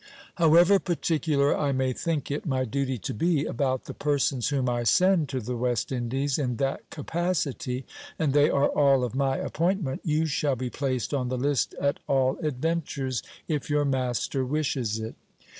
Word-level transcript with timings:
However 0.37 0.79
particular 0.79 1.55
I 1.55 1.71
may 1.73 1.93
think 1.93 2.31
it 2.31 2.43
my 2.47 2.65
duty 2.65 2.97
to 2.97 3.13
be 3.13 3.45
about 3.45 3.85
the 3.85 3.93
persons 3.93 4.49
whom 4.49 4.67
I 4.67 4.81
send 4.83 5.29
to 5.29 5.39
the 5.39 5.55
West 5.55 5.91
Indies 5.91 6.39
in 6.39 6.55
that 6.55 6.89
capacity, 6.89 7.85
and 8.17 8.33
they 8.33 8.49
are 8.49 8.69
all 8.69 9.03
of 9.03 9.13
my 9.13 9.37
appointment, 9.37 10.01
you 10.03 10.25
shall 10.25 10.55
be 10.55 10.71
placed 10.71 11.13
on 11.13 11.29
the 11.29 11.37
list 11.37 11.75
at 11.79 11.99
all 12.07 12.39
adventures, 12.39 13.21
if 13.47 13.69
your 13.69 13.85
master 13.85 14.43
wishes 14.43 14.97
it. 14.99 15.13